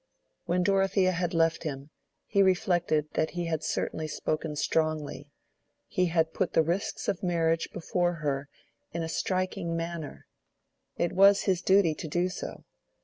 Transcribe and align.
When 0.45 0.63
Dorothea 0.63 1.11
had 1.11 1.35
left 1.35 1.61
him, 1.61 1.91
he 2.25 2.41
reflected 2.41 3.13
that 3.13 3.29
he 3.37 3.45
had 3.45 3.63
certainly 3.63 4.07
spoken 4.07 4.55
strongly: 4.55 5.29
he 5.87 6.07
had 6.07 6.33
put 6.33 6.53
the 6.53 6.63
risks 6.63 7.07
of 7.07 7.21
marriage 7.21 7.69
before 7.71 8.13
her 8.13 8.49
in 8.93 9.03
a 9.03 9.07
striking 9.07 9.77
manner. 9.77 10.25
It 10.97 11.13
was 11.13 11.43
his 11.43 11.61
duty 11.61 11.93
to 11.93 12.07
do 12.07 12.29
so. 12.29 12.63